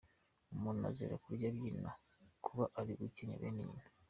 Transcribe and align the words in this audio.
Umuntu 0.55 0.81
azira 0.91 1.15
kurya 1.23 1.47
abyina, 1.51 1.91
kuba 2.45 2.63
ari 2.79 2.91
ugukenya 2.93 3.39
bene 3.41 3.61
nyina;. 3.67 3.83